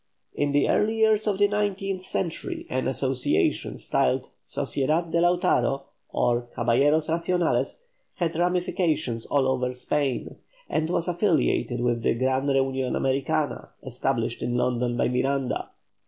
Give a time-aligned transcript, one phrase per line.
[0.33, 6.47] In the early years of the nineteenth century an association styled "Sociedad de Lautaro," or
[6.55, 7.81] "Caballeros Racionales,"
[8.15, 10.37] had ramifications all over Spain,
[10.67, 15.69] and was affiliated with the "Gran Reunion Americana" established in London by Miranda.